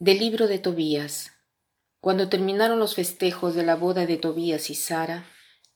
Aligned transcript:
Del 0.00 0.20
libro 0.20 0.46
de 0.46 0.60
Tobías. 0.60 1.32
Cuando 2.00 2.28
terminaron 2.28 2.78
los 2.78 2.94
festejos 2.94 3.56
de 3.56 3.64
la 3.64 3.74
boda 3.74 4.06
de 4.06 4.16
Tobías 4.16 4.70
y 4.70 4.76
Sara, 4.76 5.26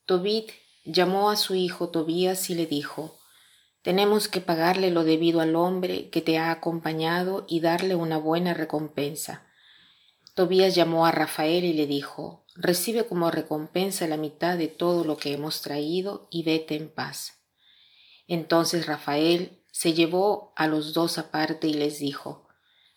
Tobit 0.05 0.51
llamó 0.85 1.29
a 1.29 1.35
su 1.35 1.55
hijo 1.55 1.89
Tobías 1.89 2.49
y 2.49 2.55
le 2.55 2.65
dijo, 2.65 3.19
Tenemos 3.81 4.29
que 4.29 4.39
pagarle 4.39 4.91
lo 4.91 5.03
debido 5.03 5.41
al 5.41 5.57
hombre 5.57 6.09
que 6.09 6.21
te 6.21 6.37
ha 6.37 6.51
acompañado 6.51 7.45
y 7.49 7.59
darle 7.59 7.95
una 7.95 8.17
buena 8.17 8.53
recompensa. 8.53 9.45
Tobías 10.35 10.73
llamó 10.73 11.05
a 11.05 11.11
Rafael 11.11 11.65
y 11.65 11.73
le 11.73 11.85
dijo, 11.85 12.45
Recibe 12.55 13.05
como 13.05 13.29
recompensa 13.29 14.07
la 14.07 14.15
mitad 14.15 14.57
de 14.57 14.69
todo 14.69 15.03
lo 15.03 15.17
que 15.17 15.33
hemos 15.33 15.61
traído 15.61 16.29
y 16.31 16.43
vete 16.43 16.77
en 16.77 16.87
paz. 16.87 17.43
Entonces 18.27 18.85
Rafael 18.85 19.65
se 19.73 19.91
llevó 19.91 20.53
a 20.55 20.67
los 20.67 20.93
dos 20.93 21.17
aparte 21.17 21.67
y 21.67 21.73
les 21.73 21.99
dijo, 21.99 22.42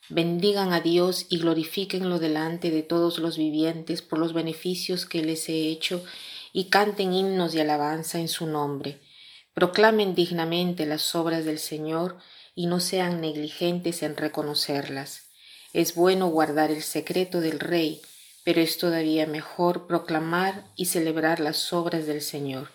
bendigan 0.08 0.72
a 0.72 0.80
Dios 0.80 1.26
y 1.28 1.38
glorifíquenlo 1.38 2.18
delante 2.18 2.70
de 2.70 2.82
todos 2.82 3.18
los 3.18 3.38
vivientes 3.38 4.02
por 4.02 4.18
los 4.18 4.32
beneficios 4.32 5.06
que 5.06 5.22
les 5.22 5.48
he 5.48 5.68
hecho 5.68 6.04
y 6.52 6.66
canten 6.66 7.12
himnos 7.12 7.52
de 7.52 7.62
alabanza 7.62 8.18
en 8.18 8.28
su 8.28 8.46
nombre. 8.46 9.00
Proclamen 9.52 10.14
dignamente 10.14 10.86
las 10.86 11.14
obras 11.14 11.44
del 11.44 11.58
Señor 11.58 12.18
y 12.54 12.66
no 12.66 12.80
sean 12.80 13.20
negligentes 13.20 14.02
en 14.02 14.16
reconocerlas. 14.16 15.30
Es 15.72 15.94
bueno 15.94 16.28
guardar 16.28 16.70
el 16.70 16.82
secreto 16.82 17.40
del 17.40 17.58
Rey, 17.60 18.00
pero 18.44 18.60
es 18.60 18.78
todavía 18.78 19.26
mejor 19.26 19.86
proclamar 19.86 20.66
y 20.76 20.86
celebrar 20.86 21.40
las 21.40 21.72
obras 21.72 22.06
del 22.06 22.22
Señor. 22.22 22.70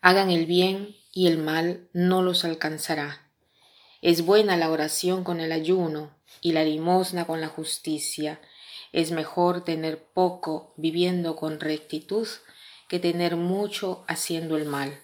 Hagan 0.00 0.30
el 0.30 0.46
bien 0.46 0.94
y 1.12 1.26
el 1.28 1.38
mal 1.38 1.88
no 1.92 2.22
los 2.22 2.44
alcanzará 2.44 3.21
es 4.02 4.26
buena 4.26 4.56
la 4.56 4.68
oración 4.68 5.22
con 5.22 5.38
el 5.38 5.52
ayuno 5.52 6.10
y 6.40 6.52
la 6.52 6.64
limosna 6.64 7.24
con 7.24 7.40
la 7.40 7.46
justicia. 7.46 8.40
Es 8.92 9.12
mejor 9.12 9.62
tener 9.64 10.02
poco 10.02 10.74
viviendo 10.76 11.36
con 11.36 11.60
rectitud 11.60 12.26
que 12.88 12.98
tener 12.98 13.36
mucho 13.36 14.04
haciendo 14.08 14.56
el 14.56 14.64
mal. 14.66 15.00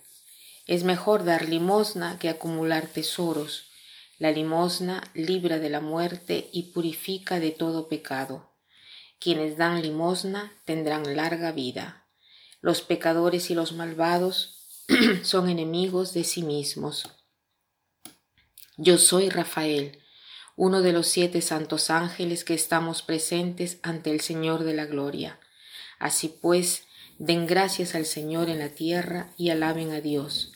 Es 0.67 0.83
mejor 0.83 1.25
dar 1.25 1.49
limosna 1.49 2.19
que 2.19 2.29
acumular 2.29 2.89
tesoros. 2.89 3.71
La 4.19 4.33
limosna 4.33 5.09
libra 5.15 5.61
de 5.61 5.71
la 5.71 5.81
muerte 5.81 6.51
y 6.53 6.73
purifica 6.73 7.39
de 7.39 7.53
todo 7.53 7.89
pecado. 7.89 8.51
Quienes 9.21 9.57
dan 9.57 9.81
limosna 9.81 10.53
tendrán 10.65 11.15
larga 11.15 11.53
vida. 11.53 12.09
Los 12.61 12.83
pecadores 12.83 13.49
y 13.51 13.55
los 13.55 13.73
malvados 13.73 14.67
son 15.23 15.49
enemigos 15.49 16.15
de 16.15 16.25
sí 16.25 16.43
mismos. 16.43 17.18
Yo 18.81 18.97
soy 18.97 19.29
Rafael, 19.29 19.99
uno 20.55 20.83
de 20.83 20.93
los 20.93 21.09
siete 21.09 21.43
santos 21.43 21.91
ángeles 21.91 22.45
que 22.45 22.55
estamos 22.55 23.03
presentes 23.03 23.81
ante 23.83 24.13
el 24.13 24.21
Señor 24.21 24.63
de 24.63 24.73
la 24.73 24.87
Gloria. 24.87 25.41
Así 25.99 26.29
pues, 26.29 26.85
den 27.19 27.49
gracias 27.49 27.97
al 27.97 28.07
Señor 28.07 28.49
en 28.49 28.61
la 28.61 28.69
tierra 28.69 29.33
y 29.37 29.51
alaben 29.51 29.91
a 29.91 30.01
Dios. 30.01 30.53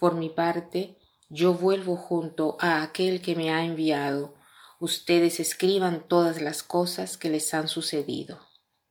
Por 0.00 0.16
mi 0.16 0.30
parte, 0.30 0.98
yo 1.28 1.54
vuelvo 1.54 1.94
junto 1.94 2.56
a 2.58 2.82
aquel 2.82 3.22
que 3.22 3.36
me 3.36 3.52
ha 3.52 3.64
enviado. 3.64 4.34
Ustedes 4.80 5.38
escriban 5.38 6.08
todas 6.08 6.40
las 6.40 6.64
cosas 6.64 7.16
que 7.16 7.30
les 7.30 7.54
han 7.54 7.68
sucedido. 7.68 8.44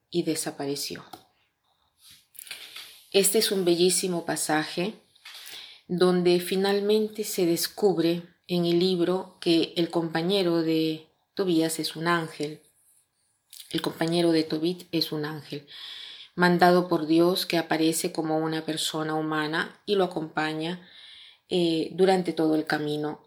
Y 0.10 0.24
desapareció. 0.24 1.04
Este 3.12 3.40
es 3.40 3.52
un 3.52 3.66
bellísimo 3.66 4.26
pasaje 4.26 4.94
donde 5.90 6.40
finalmente 6.40 7.26
se 7.26 7.46
descubre 7.46 8.24
en 8.50 8.66
el 8.66 8.80
libro 8.80 9.38
que 9.40 9.74
el 9.78 9.92
compañero 9.92 10.64
de 10.64 11.08
Tobías 11.36 11.78
es 11.78 11.96
un 11.96 12.08
ángel. 12.08 12.60
El 13.70 13.84
compañero 13.84 14.32
de 14.32 14.44
Tobit 14.44 14.88
es 14.92 15.12
un 15.12 15.24
ángel, 15.24 15.68
mandado 16.34 16.88
por 16.88 17.06
Dios 17.06 17.46
que 17.46 17.60
aparece 17.60 18.12
como 18.12 18.40
una 18.40 18.66
persona 18.66 19.14
humana 19.14 19.80
y 19.86 19.94
lo 19.94 20.04
acompaña 20.04 20.82
eh, 21.48 21.90
durante 21.92 22.34
todo 22.34 22.56
el 22.56 22.66
camino. 22.66 23.24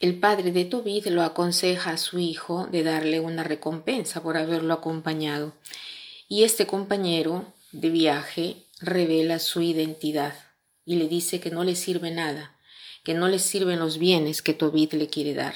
El 0.00 0.18
padre 0.18 0.50
de 0.50 0.64
Tobit 0.64 1.04
lo 1.08 1.22
aconseja 1.22 1.90
a 1.90 1.98
su 1.98 2.18
hijo 2.18 2.68
de 2.68 2.82
darle 2.82 3.20
una 3.20 3.44
recompensa 3.44 4.22
por 4.22 4.38
haberlo 4.38 4.72
acompañado, 4.72 5.52
y 6.26 6.44
este 6.44 6.66
compañero 6.66 7.52
de 7.72 7.90
viaje 7.90 8.56
revela 8.80 9.38
su 9.38 9.60
identidad 9.60 10.34
y 10.86 10.96
le 10.96 11.06
dice 11.06 11.38
que 11.38 11.50
no 11.50 11.64
le 11.64 11.76
sirve 11.76 12.10
nada, 12.10 12.57
que 13.08 13.14
no 13.14 13.26
le 13.28 13.38
sirven 13.38 13.78
los 13.78 13.96
bienes 13.96 14.42
que 14.42 14.52
Tobit 14.52 14.92
le 14.92 15.08
quiere 15.08 15.32
dar. 15.32 15.54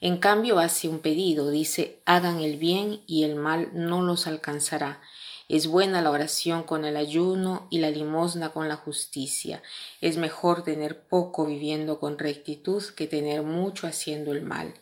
En 0.00 0.18
cambio 0.18 0.60
hace 0.60 0.88
un 0.88 1.00
pedido, 1.00 1.50
dice, 1.50 2.00
hagan 2.04 2.38
el 2.38 2.56
bien 2.56 3.00
y 3.08 3.24
el 3.24 3.34
mal 3.34 3.70
no 3.72 4.00
los 4.00 4.28
alcanzará. 4.28 5.00
Es 5.48 5.66
buena 5.66 6.02
la 6.02 6.12
oración 6.12 6.62
con 6.62 6.84
el 6.84 6.96
ayuno 6.96 7.66
y 7.68 7.78
la 7.78 7.90
limosna 7.90 8.50
con 8.50 8.68
la 8.68 8.76
justicia. 8.76 9.60
Es 10.00 10.18
mejor 10.18 10.62
tener 10.62 11.02
poco 11.08 11.46
viviendo 11.46 11.98
con 11.98 12.16
rectitud 12.16 12.84
que 12.94 13.08
tener 13.08 13.42
mucho 13.42 13.88
haciendo 13.88 14.30
el 14.30 14.42
mal. 14.42 14.72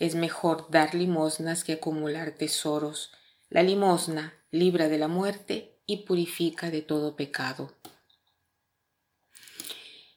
Es 0.00 0.16
mejor 0.16 0.66
dar 0.72 0.92
limosnas 0.92 1.62
que 1.62 1.74
acumular 1.74 2.32
tesoros. 2.32 3.12
La 3.48 3.62
limosna 3.62 4.34
libra 4.50 4.88
de 4.88 4.98
la 4.98 5.06
muerte 5.06 5.76
y 5.86 5.98
purifica 5.98 6.72
de 6.72 6.82
todo 6.82 7.14
pecado. 7.14 7.70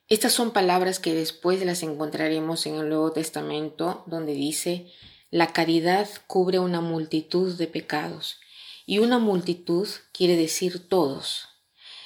Estas 0.09 0.31
son 0.31 0.51
palabras 0.51 0.99
que 0.99 1.13
después 1.13 1.63
las 1.65 1.83
encontraremos 1.83 2.65
en 2.65 2.75
el 2.75 2.87
Nuevo 2.87 3.11
Testamento, 3.11 4.03
donde 4.07 4.33
dice, 4.33 4.89
la 5.31 5.51
caridad 5.51 6.07
cubre 6.27 6.59
una 6.59 6.79
multitud 6.79 7.57
de 7.57 7.67
pecados. 7.67 8.39
Y 8.85 8.99
una 8.99 9.19
multitud 9.19 9.85
quiere 10.13 10.37
decir 10.37 10.87
todos. 10.87 11.49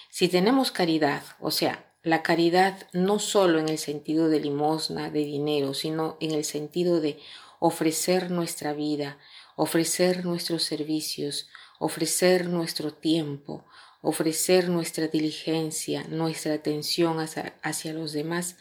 Si 0.09 0.27
tenemos 0.29 0.71
caridad, 0.71 1.21
o 1.39 1.51
sea, 1.51 1.93
la 2.01 2.23
caridad 2.23 2.87
no 2.91 3.19
solo 3.19 3.59
en 3.59 3.69
el 3.69 3.77
sentido 3.77 4.29
de 4.29 4.39
limosna, 4.39 5.11
de 5.11 5.19
dinero, 5.19 5.75
sino 5.75 6.17
en 6.19 6.31
el 6.31 6.43
sentido 6.43 7.01
de 7.01 7.19
ofrecer 7.59 8.31
nuestra 8.31 8.73
vida, 8.73 9.19
ofrecer 9.55 10.25
nuestros 10.25 10.63
servicios, 10.63 11.49
ofrecer 11.77 12.47
nuestro 12.47 12.91
tiempo, 12.91 13.63
ofrecer 14.01 14.67
nuestra 14.69 15.07
diligencia, 15.07 16.03
nuestra 16.09 16.55
atención 16.55 17.19
hacia, 17.19 17.93
los 17.93 18.13
demás, 18.13 18.57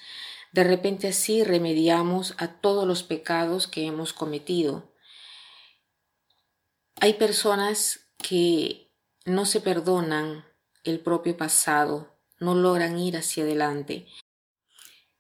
de 0.53 0.65
repente 0.65 1.09
así 1.09 1.43
remediamos 1.45 2.35
a 2.39 2.49
todos 2.49 2.87
los 2.87 3.03
pecados 3.03 3.67
que 3.67 3.87
hemos 3.87 4.13
cometido. 4.13 4.93
Hay 7.01 7.15
personas 7.15 8.01
que 8.19 8.91
no 9.25 9.47
se 9.47 9.61
perdonan 9.61 10.45
el 10.85 11.01
propio 11.01 11.37
pasado, 11.37 12.19
no 12.39 12.55
logran 12.55 12.99
ir 12.99 13.17
hacia 13.17 13.45
adelante. 13.45 14.07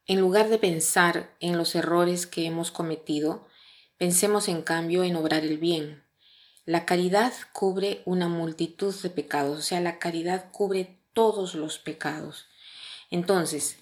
En 0.07 0.21
lugar 0.21 0.49
de 0.49 0.59
pensar 0.59 1.37
en 1.41 1.57
los 1.57 1.75
errores 1.75 2.27
que 2.27 2.45
hemos 2.45 2.71
cometido, 2.71 3.47
pensemos 3.97 4.49
en 4.49 4.63
cambio 4.63 5.05
en 5.05 5.17
obrar 5.17 5.45
el 5.45 5.59
bien, 5.59 6.05
la 6.71 6.87
caridad 6.87 7.33
cubre 7.53 8.01
una 8.05 8.29
multitud 8.29 8.95
de 9.03 9.11
pecados, 9.11 9.59
o 9.59 9.63
sea, 9.63 9.81
la 9.81 9.99
caridad 9.99 10.53
cubre 10.53 11.01
todos 11.13 11.57
los 11.57 11.81
pecados. 11.81 12.47
Entonces, 13.11 13.79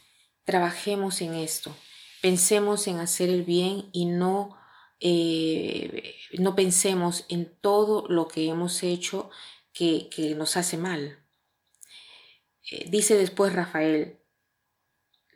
trabajemos 0.46 1.20
en 1.20 1.34
esto, 1.34 1.76
pensemos 2.22 2.86
en 2.86 2.96
hacer 2.96 3.28
el 3.28 3.42
bien 3.42 3.90
y 3.92 4.06
no, 4.06 4.56
eh, 5.00 6.14
no 6.38 6.56
pensemos 6.56 7.26
en 7.28 7.54
todo 7.60 8.08
lo 8.08 8.26
que 8.26 8.48
hemos 8.48 8.82
hecho 8.82 9.28
que, 9.74 10.08
nos 10.34 10.56
hace 10.56 10.78
mal. 10.78 11.18
Eh, 12.70 12.86
dice 12.88 13.18
después 13.18 13.52
Rafael, 13.52 14.18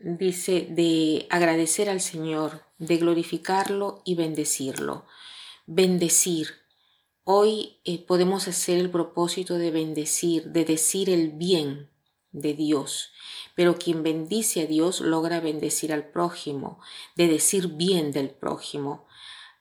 dice 0.00 0.69
de 0.70 1.26
agradecer 1.28 1.90
al 1.90 2.00
Señor, 2.00 2.62
de 2.78 2.96
glorificarlo 2.96 4.00
y 4.06 4.14
bendecirlo. 4.14 5.05
Bendecir 5.66 6.62
Hoy 7.24 7.78
eh, 7.84 8.04
podemos 8.04 8.48
hacer 8.48 8.78
el 8.78 8.90
propósito 8.90 9.56
de 9.56 9.70
bendecir, 9.70 10.46
de 10.46 10.64
decir 10.64 11.08
el 11.08 11.30
bien 11.30 11.88
de 12.32 12.52
Dios, 12.52 13.12
pero 13.54 13.78
quien 13.78 14.02
bendice 14.02 14.62
a 14.62 14.66
Dios 14.66 15.00
logra 15.00 15.38
bendecir 15.38 15.92
al 15.92 16.10
prójimo, 16.10 16.80
de 17.14 17.28
decir 17.28 17.69
bien 17.69 18.10
del 18.10 18.30
prójimo. 18.30 19.06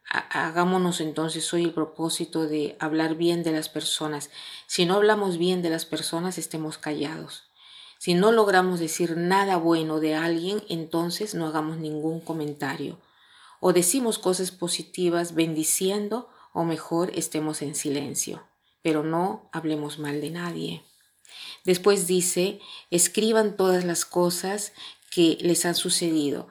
Hagámonos 0.10 1.02
entonces 1.02 1.54
hoy 1.54 1.64
el 1.64 1.74
propósito 1.74 2.48
de 2.48 2.78
hablar 2.80 3.14
bien 3.14 3.44
de 3.44 3.52
las 3.52 3.70
personas. 3.70 4.32
Si 4.66 4.88
no 4.88 4.96
hablamos 4.96 5.38
bien 5.38 5.62
de 5.62 5.70
las 5.70 5.86
personas, 5.86 6.40
estemos 6.40 6.80
callados. 6.80 7.44
Si 8.00 8.16
no 8.16 8.32
logramos 8.32 8.80
decir 8.80 9.18
nada 9.18 9.58
bueno 9.58 10.00
de 10.00 10.16
alguien, 10.16 10.64
entonces 10.68 11.36
no 11.36 11.46
hagamos 11.46 11.78
ningún 11.78 12.22
comentario. 12.22 13.00
O 13.60 13.72
decimos 13.72 14.18
cosas 14.18 14.50
positivas 14.50 15.36
bendiciendo 15.36 16.28
o 16.54 16.64
mejor 16.64 17.12
estemos 17.16 17.62
en 17.62 17.76
silencio, 17.76 18.44
pero 18.82 19.04
no 19.04 19.50
hablemos 19.52 20.00
mal 20.00 20.22
de 20.22 20.32
nadie. 20.32 20.84
Después 21.64 22.08
dice, 22.08 22.60
escriban 22.90 23.56
todas 23.56 23.84
las 23.86 24.06
cosas 24.06 24.74
que 25.10 25.38
les 25.42 25.66
han 25.66 25.76
sucedido. 25.76 26.48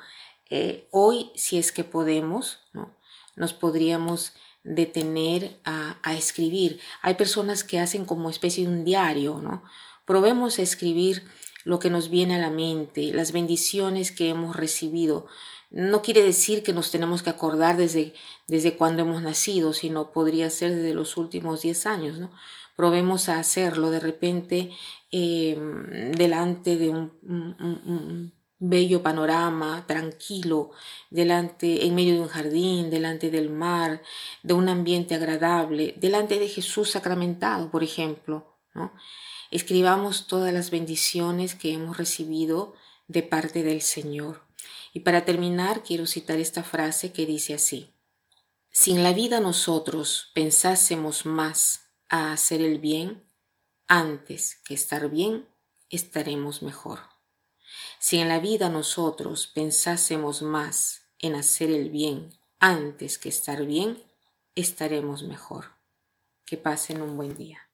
Eh, 0.48 0.88
hoy, 0.90 1.30
si 1.34 1.58
es 1.58 1.72
que 1.72 1.84
podemos, 1.84 2.60
¿no? 2.72 2.94
nos 3.36 3.52
podríamos 3.52 4.32
detener 4.62 5.58
a, 5.64 5.98
a 6.02 6.14
escribir. 6.14 6.80
Hay 7.02 7.14
personas 7.14 7.64
que 7.64 7.78
hacen 7.78 8.04
como 8.04 8.30
especie 8.30 8.66
de 8.66 8.72
un 8.72 8.84
diario, 8.84 9.40
¿no? 9.40 9.62
Probemos 10.04 10.58
a 10.58 10.62
escribir 10.62 11.24
lo 11.64 11.78
que 11.78 11.90
nos 11.90 12.10
viene 12.10 12.36
a 12.36 12.38
la 12.38 12.50
mente, 12.50 13.12
las 13.12 13.32
bendiciones 13.32 14.12
que 14.12 14.28
hemos 14.28 14.56
recibido. 14.56 15.26
No 15.70 16.02
quiere 16.02 16.22
decir 16.22 16.64
que 16.64 16.72
nos 16.72 16.90
tenemos 16.90 17.22
que 17.22 17.30
acordar 17.30 17.76
desde, 17.76 18.12
desde 18.48 18.76
cuando 18.76 19.02
hemos 19.02 19.22
nacido, 19.22 19.72
sino 19.72 20.10
podría 20.10 20.50
ser 20.50 20.74
desde 20.74 20.94
los 20.94 21.16
últimos 21.16 21.62
10 21.62 21.86
años, 21.86 22.18
¿no? 22.18 22.30
Probemos 22.76 23.28
a 23.28 23.38
hacerlo 23.38 23.90
de 23.90 24.00
repente 24.00 24.70
em, 25.12 26.12
delante 26.12 26.76
de 26.76 26.88
un, 26.88 28.32
bello 28.58 29.02
panorama, 29.02 29.84
tranquilo, 29.86 30.70
delante, 31.08 31.86
en 31.86 31.94
medio 31.94 32.14
de 32.14 32.20
un 32.20 32.28
jardín, 32.28 32.90
delante 32.90 33.30
del 33.30 33.48
mar, 33.48 34.02
de 34.42 34.54
un 34.54 34.68
ambiente 34.68 35.14
agradable, 35.14 35.94
delante 35.98 36.38
de 36.38 36.48
Jesús 36.48 36.90
sacramentado, 36.90 37.70
por 37.70 37.82
ejemplo, 37.82 38.56
¿no? 38.74 38.92
Escribamos 39.50 40.26
todas 40.26 40.52
las 40.52 40.70
bendiciones 40.70 41.54
que 41.54 41.72
hemos 41.72 41.96
recibido 41.96 42.74
de 43.08 43.22
parte 43.22 43.62
del 43.62 43.82
Señor. 43.82 44.42
Y 44.92 45.00
para 45.00 45.24
terminar, 45.24 45.82
quiero 45.82 46.06
citar 46.06 46.38
esta 46.38 46.62
frase 46.62 47.12
que 47.12 47.26
dice 47.26 47.54
así. 47.54 47.94
Si 48.70 48.92
en 48.92 49.02
la 49.02 49.12
vida 49.12 49.40
nosotros 49.40 50.30
pensásemos 50.34 51.26
más 51.26 51.90
a 52.08 52.32
hacer 52.32 52.60
el 52.60 52.78
bien, 52.78 53.24
antes 53.86 54.56
que 54.64 54.74
estar 54.74 55.10
bien, 55.10 55.48
estaremos 55.88 56.62
mejor. 56.62 57.00
Si 57.98 58.18
en 58.18 58.28
la 58.28 58.38
vida 58.38 58.68
nosotros 58.68 59.46
pensásemos 59.46 60.42
más 60.42 61.02
en 61.18 61.34
hacer 61.34 61.70
el 61.70 61.90
bien 61.90 62.30
antes 62.58 63.18
que 63.18 63.28
estar 63.28 63.64
bien, 63.64 64.02
estaremos 64.54 65.22
mejor. 65.22 65.66
Que 66.44 66.56
pasen 66.56 67.02
un 67.02 67.16
buen 67.16 67.36
día. 67.36 67.69